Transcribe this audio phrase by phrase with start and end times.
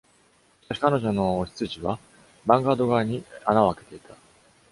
[0.63, 1.99] しかし彼女の雄羊は
[2.49, 4.15] 「ヴァンガード」側に穴を開けていた。